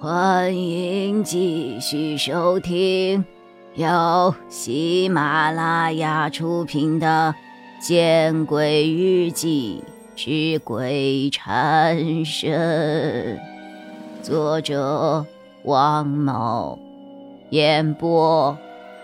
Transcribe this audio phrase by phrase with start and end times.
[0.00, 3.24] 欢迎继续收听
[3.74, 7.34] 由喜马拉雅出品的
[7.84, 9.82] 《见鬼日记
[10.14, 13.38] 之鬼缠身》，
[14.22, 15.26] 作者
[15.64, 16.78] 王某，
[17.50, 18.56] 演播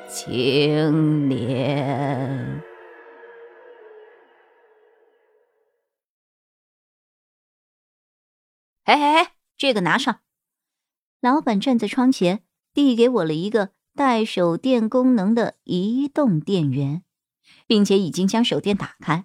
[0.09, 2.63] 青莲。
[8.85, 10.21] 哎哎哎，这个拿上。
[11.25, 17.03] 老板站在窗前，递给我了一个带手电功能的移动电源，
[17.67, 19.25] 并且已经将手电打开。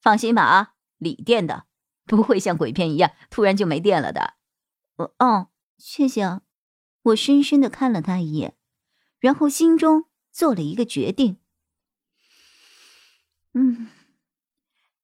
[0.00, 1.66] 放心吧啊，锂电的，
[2.06, 4.34] 不会像鬼片一样突然就没电了的。
[4.96, 5.46] 哦哦，
[5.76, 6.42] 谢谢啊。
[7.02, 8.56] 我深深的看了他一眼，
[9.20, 11.36] 然后心中做了一个决定。
[13.52, 13.86] 嗯，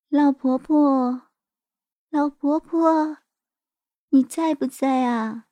[0.09, 1.29] 老婆婆，
[2.11, 3.19] 老婆婆，
[4.09, 5.47] 你在不在啊？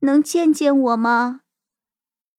[0.00, 1.40] 能见见我吗？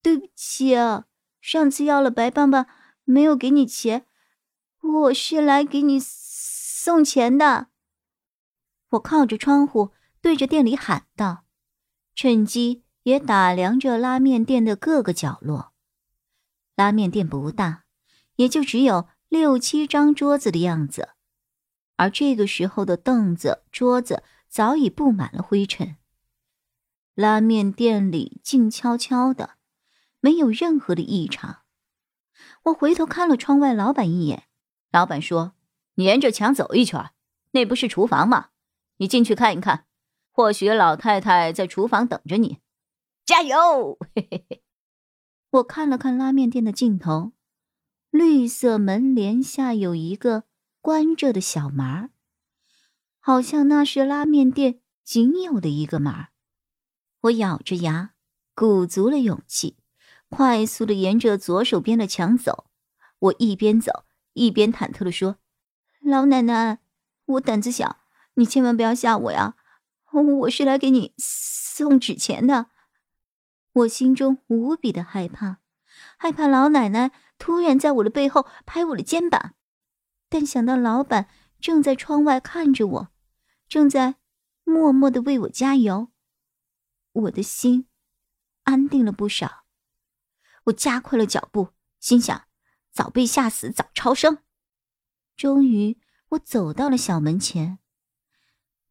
[0.02, 1.04] 对不起，啊
[1.40, 2.66] 上次要了白棒棒，
[3.04, 4.06] 没有给你钱，
[4.80, 7.68] 我是来给你送钱的。
[8.90, 11.44] 我靠着窗户对着店里喊道，
[12.14, 15.72] 趁机也打量着拉面店的各个角落。
[16.76, 17.84] 拉面店不大，
[18.36, 21.10] 也就只有六七张桌子的样子，
[21.96, 25.96] 而这个时候的凳子、桌子早已布满了灰尘。
[27.14, 29.56] 拉面店里静悄悄的，
[30.20, 31.62] 没有任何的异常。
[32.64, 34.44] 我回头看了窗外老板一眼，
[34.90, 35.54] 老板说
[35.96, 37.10] ：“你沿着墙走一圈，
[37.52, 38.50] 那不是厨房吗？
[38.98, 39.86] 你进去看一看，
[40.30, 42.58] 或许老太太在厨房等着你。”
[43.26, 43.98] 加油！
[44.14, 44.62] 嘿嘿嘿。
[45.50, 47.32] 我看了看拉面店的尽头，
[48.10, 50.44] 绿色门帘下有一个
[50.80, 52.10] 关着的小门
[53.18, 56.14] 好像那是拉面店仅有的一个门
[57.22, 58.12] 我咬着牙，
[58.54, 59.76] 鼓足了勇气，
[60.30, 62.66] 快速的沿着左手边的墙走。
[63.18, 65.36] 我一边走一边忐忑的说
[66.00, 66.78] ：“老奶奶，
[67.26, 67.98] 我胆子小，
[68.34, 69.56] 你千万不要吓我呀！
[70.12, 72.66] 我是来给你送纸钱的。”
[73.72, 75.58] 我心中无比的害怕，
[76.16, 79.54] 害怕老奶奶突然在我的背后拍我的肩膀，
[80.30, 81.28] 但想到老板
[81.60, 83.08] 正在窗外看着我，
[83.68, 84.16] 正在
[84.64, 86.09] 默默的为我加油。
[87.12, 87.88] 我的心
[88.64, 89.64] 安定了不少，
[90.64, 92.46] 我加快了脚步，心想：
[92.92, 94.38] 早被吓死，早超生。
[95.36, 96.00] 终于，
[96.30, 97.78] 我走到了小门前，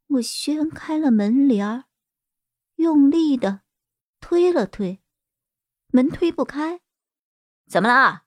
[0.06, 1.84] 我掀开了门帘儿，
[2.76, 3.62] 用力的
[4.20, 5.02] 推了推，
[5.88, 6.80] 门推不开。
[7.66, 8.24] 怎么了？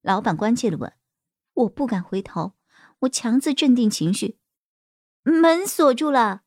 [0.00, 0.94] 老板关切的问。
[1.52, 2.56] 我不敢回头，
[3.00, 4.38] 我强自镇定情绪。
[5.22, 6.44] 门锁住了。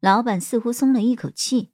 [0.00, 1.72] 老板似乎松了一口气。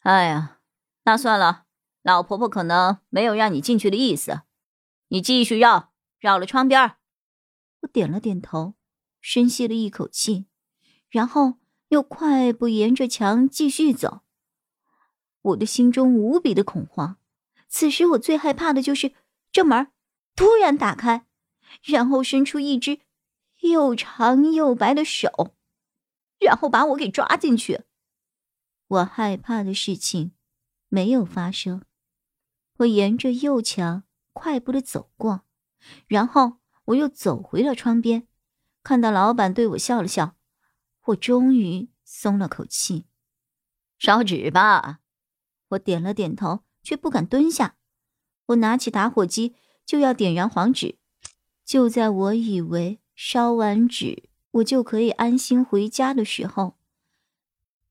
[0.00, 0.60] 哎呀，
[1.04, 1.66] 那算了，
[2.02, 4.42] 老婆婆可能没有让你进去的意思，
[5.08, 6.96] 你继续绕，绕了窗边。
[7.80, 8.74] 我点了点头，
[9.20, 10.46] 深吸了一口气，
[11.10, 11.58] 然后
[11.88, 14.22] 又快步沿着墙继续走。
[15.42, 17.18] 我的心中无比的恐慌，
[17.68, 19.12] 此时我最害怕的就是
[19.52, 19.92] 这门
[20.34, 21.26] 突然打开，
[21.82, 23.00] 然后伸出一只
[23.60, 25.54] 又长又白的手，
[26.38, 27.84] 然后把我给抓进去。
[28.90, 30.32] 我害怕的事情
[30.88, 31.84] 没有发生，
[32.78, 34.02] 我沿着右墙
[34.32, 35.42] 快步的走过，
[36.08, 36.54] 然后
[36.86, 38.26] 我又走回了窗边，
[38.82, 40.34] 看到老板对我笑了笑，
[41.04, 43.04] 我终于松了口气。
[43.96, 44.98] 烧纸吧，
[45.68, 47.76] 我点了点头，却不敢蹲下。
[48.46, 49.54] 我拿起打火机
[49.86, 50.98] 就要点燃黄纸，
[51.64, 56.79] 就在我以为烧完纸我就可以安心回家的时候。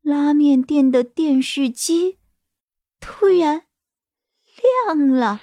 [0.10, 2.18] 拉面店的电视机
[3.00, 3.68] 突然
[4.88, 5.40] 亮了，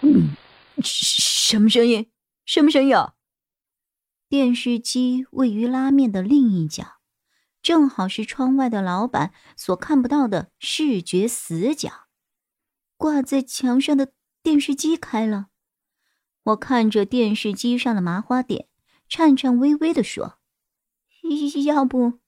[0.00, 0.30] 嗯
[0.82, 2.10] 什么声音？
[2.44, 2.96] 什么声音？
[4.28, 6.96] 电视机位于拉面的另一角，
[7.62, 12.08] 正好是窗外的老板所看不到的视觉死角。
[12.96, 14.12] 挂在墙上的
[14.42, 15.50] 电视机开了，
[16.42, 18.66] 我看着电视机上的麻花点，
[19.08, 20.40] 颤颤巍巍的说
[21.64, 22.18] ：“要不……”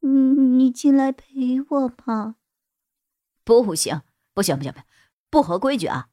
[0.00, 2.36] 你你进来陪我吧。
[3.44, 4.02] 不行，
[4.34, 4.84] 不行，不行，不行，
[5.30, 6.08] 不合规矩啊！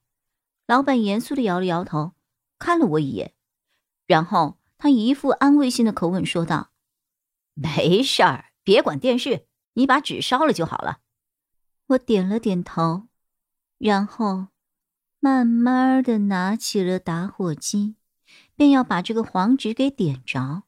[0.68, 2.13] 老板严肃的摇了摇头，
[2.59, 3.33] 看了我一眼，
[4.07, 6.71] 然后他一副安慰性的口吻说道
[7.53, 11.00] ：“没事儿，别管电视，你把纸烧了就好了。”
[11.88, 13.07] 我点了点头，
[13.77, 14.47] 然后
[15.19, 17.95] 慢慢的拿起了打火机，
[18.56, 20.63] 便要把这个黄纸给点着。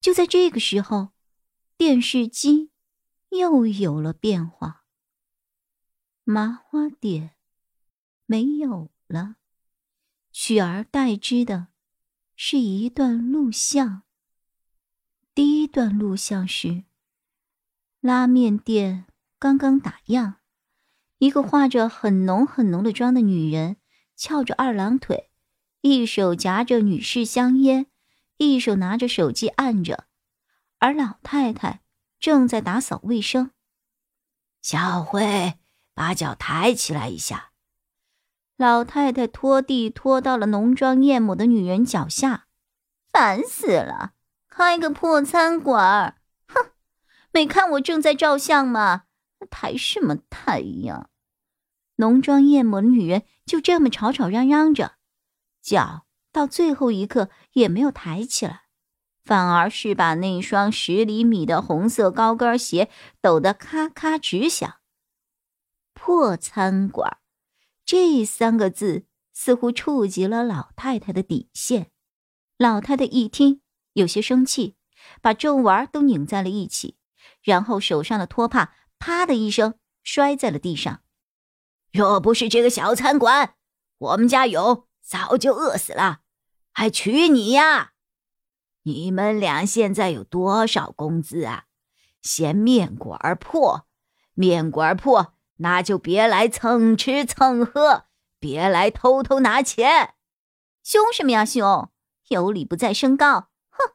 [0.00, 1.11] 就在这个时候。
[1.84, 2.70] 电视机
[3.30, 4.84] 又有了变化。
[6.22, 7.32] 麻花店
[8.24, 9.34] 没有了，
[10.30, 11.66] 取而代之的
[12.36, 14.04] 是一段录像。
[15.34, 16.84] 第一段录像是
[18.00, 19.06] 拉面店
[19.40, 20.34] 刚刚打烊，
[21.18, 23.78] 一个化着很浓很浓的妆的女人
[24.14, 25.30] 翘着二郎腿，
[25.80, 27.88] 一手夹着女士香烟，
[28.36, 30.06] 一手拿着手机按着，
[30.82, 31.80] 而老太太
[32.18, 33.52] 正在打扫卫生。
[34.60, 35.60] 小慧，
[35.94, 37.52] 把脚抬起来一下。
[38.56, 42.48] 老太太拖地拖到了浓妆艳抹的女人脚下，
[43.12, 44.14] 烦死了。
[44.48, 46.16] 开个破餐馆，
[46.48, 46.72] 哼！
[47.30, 49.04] 没看我正在照相吗？
[49.50, 51.10] 抬什么抬呀？
[51.96, 54.96] 浓妆艳抹的女人就这么吵吵嚷嚷着，
[55.62, 58.61] 脚到最后一刻也没有抬起来，
[59.32, 62.90] 反而是把那双十厘米的红色高跟鞋
[63.22, 64.74] 抖得咔咔直响。
[65.94, 67.16] 破餐馆，
[67.86, 71.90] 这三个字似乎触及了老太太的底线。
[72.58, 73.62] 老太太一听。
[73.94, 74.76] 有些生气，
[75.22, 76.98] 把皱纹都拧在了一起，
[77.42, 81.00] 然后手上的拖帕啪的一声摔在了地上。
[81.90, 83.54] 若不是这个小餐馆，
[83.96, 86.20] 我们家勇早就饿死了，
[86.70, 87.91] 还娶你呀？
[88.84, 91.64] 你们俩现在有多少工资啊？
[92.20, 93.86] 嫌面馆破，
[94.34, 98.04] 面馆破，那就别来蹭吃蹭喝，
[98.38, 100.14] 别来偷偷拿钱。
[100.82, 101.90] 凶什么呀凶？
[102.28, 103.48] 有理不在声高。
[103.70, 103.92] 哼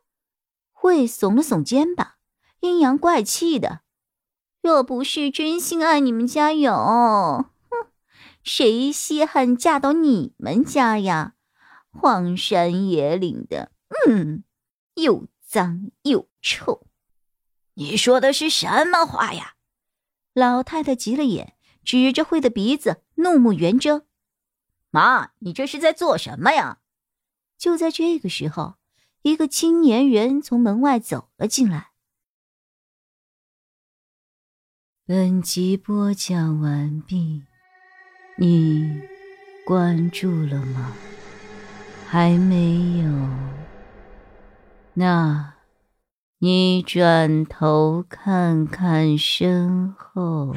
[0.71, 2.13] 会耸了耸肩膀，
[2.61, 3.81] 阴阳怪气的。
[4.61, 7.87] 若不是真心爱你们家勇，哼，
[8.43, 11.33] 谁稀罕嫁到你们家呀？
[11.91, 13.71] 荒山野岭的，
[14.07, 14.43] 嗯，
[14.97, 16.85] 又脏又臭。
[17.73, 19.55] 你说的是什么话呀？
[20.33, 24.05] 老太太急了眼，指着慧的鼻子，怒目圆睁。
[24.91, 26.79] 妈，你这是在做什么呀？
[27.57, 28.75] 就在这个时候。
[29.23, 31.91] 一个青年人从门外走了进来。
[35.05, 37.43] 本集播讲完毕，
[38.37, 39.01] 你
[39.65, 40.95] 关注了吗？
[42.07, 43.56] 还没有？
[44.99, 45.53] 那，
[46.39, 50.55] 你转头看看身后。